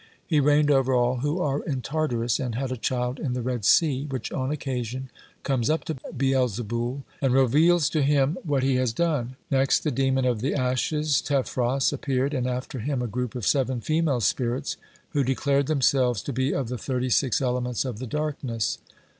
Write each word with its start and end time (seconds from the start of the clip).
He 0.25 0.39
reigned 0.39 0.71
over 0.71 0.95
all 0.95 1.17
who 1.17 1.39
are 1.41 1.59
in 1.61 1.83
Tartarus, 1.83 2.39
and 2.39 2.55
had 2.55 2.71
a 2.71 2.75
child 2.75 3.19
in 3.19 3.33
the 3.33 3.41
Red 3.43 3.63
Sea, 3.63 4.05
which 4.09 4.31
on 4.31 4.49
occasion 4.49 5.11
comes 5.43 5.69
up 5.69 5.83
to 5.83 5.97
Beelzeboul 6.17 7.03
and 7.21 7.35
reveals 7.35 7.87
to 7.91 8.01
him 8.01 8.35
what 8.43 8.63
he 8.63 8.77
has 8.77 8.93
done. 8.93 9.35
Next 9.51 9.83
the 9.83 9.91
demon 9.91 10.25
of 10.25 10.41
the 10.41 10.55
Ashes, 10.55 11.21
Tephros, 11.21 11.93
appeared, 11.93 12.33
and 12.33 12.47
after 12.47 12.79
him 12.79 13.03
a 13.03 13.07
group 13.07 13.35
of 13.35 13.45
seven 13.45 13.79
female 13.79 14.21
spirits, 14.21 14.75
who 15.09 15.23
declared 15.23 15.67
themselves 15.67 16.23
to 16.23 16.33
be 16.33 16.51
of 16.51 16.67
the 16.69 16.79
thirty 16.79 17.11
six 17.11 17.39
elements 17.39 17.85
of 17.85 17.99
the 17.99 18.07
darkness. 18.07 18.79